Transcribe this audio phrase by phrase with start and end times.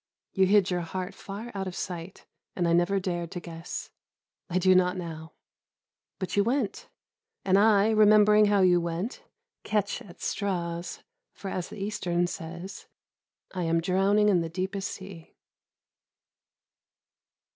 [0.33, 3.91] You hid your heart far out of sight, and I never dared to guess
[4.49, 5.33] I do not now.
[6.17, 6.89] But you went,
[7.45, 9.21] and I, remembering how you went,
[9.63, 11.03] catch at straws;
[11.33, 12.87] for, as the Eastern says,
[13.53, 15.35] I am drowning in the deepest sea.